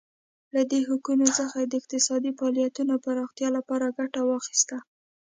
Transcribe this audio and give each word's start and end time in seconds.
له 0.53 0.61
دې 0.71 0.79
حقونو 0.87 1.25
څخه 1.39 1.55
یې 1.61 1.67
د 1.69 1.73
اقتصادي 1.81 2.31
فعالیتونو 2.39 2.93
پراختیا 3.05 3.49
لپاره 3.57 3.95
ګټه 3.99 4.21
واخیسته. 4.29 4.77